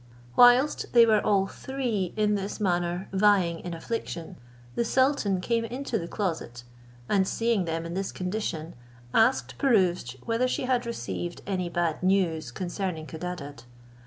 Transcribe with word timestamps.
Whilst 0.35 0.93
they 0.93 1.05
were 1.05 1.23
all 1.23 1.45
three 1.45 2.11
in 2.17 2.33
this 2.33 2.59
manner 2.59 3.07
vying 3.13 3.59
in 3.59 3.75
affliction, 3.75 4.35
the 4.73 4.83
sultan 4.83 5.39
came 5.41 5.63
into 5.63 5.99
the 5.99 6.07
closet, 6.07 6.63
and 7.07 7.27
seeing 7.27 7.65
them 7.65 7.85
in 7.85 7.93
this 7.93 8.11
condition, 8.11 8.73
asked 9.13 9.59
Pirouzč 9.59 10.15
whether 10.25 10.47
she 10.47 10.63
had 10.63 10.87
received 10.87 11.43
any 11.45 11.69
bad 11.69 12.01
news 12.01 12.49
concerning 12.51 13.05
Codadad? 13.05 13.65